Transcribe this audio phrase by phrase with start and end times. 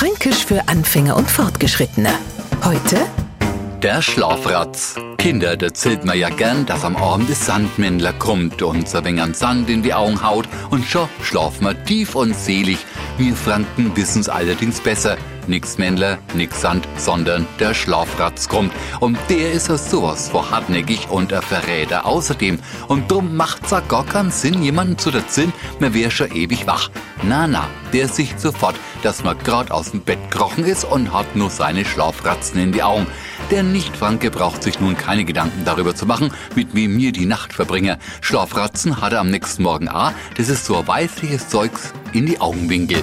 [0.00, 2.08] Fränkisch für Anfänger und Fortgeschrittene.
[2.64, 3.06] Heute
[3.82, 4.94] Der Schlafratz.
[5.18, 9.20] Kinder, da zählt man ja gern, dass am Abend das Sandmännler kommt und so wenig
[9.20, 12.78] an Sand in die Augen haut und schon schlafen wir tief und selig.
[13.18, 15.18] Wir Franken wissen's allerdings besser.
[15.46, 18.72] Nix Männler, nix Sand, sondern der Schlafratz kommt.
[19.00, 22.58] Und der ist ja sowas vor hartnäckig und ein Verräter außerdem.
[22.88, 26.90] Und drum macht's ja gar keinen Sinn, jemanden zu erzählen, man wär schon ewig wach.
[27.22, 31.36] Na, na, der sieht sofort, dass man grad aus dem Bett krochen ist und hat
[31.36, 33.06] nur seine Schlafratzen in die Augen.
[33.50, 37.52] Der Nicht-Franke braucht sich nun keine Gedanken darüber zu machen, mit wem mir die Nacht
[37.52, 37.98] verbringe.
[38.20, 40.12] Schlafratzen hat er am nächsten Morgen auch.
[40.36, 43.02] Das ist so weißliches Zeugs in die Augenwinkel.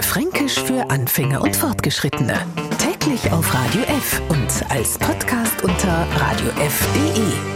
[0.00, 2.38] Fränkisch für Anfänger und Fortgeschrittene.
[2.78, 7.55] Täglich auf Radio F und als Podcast unter radiof.de.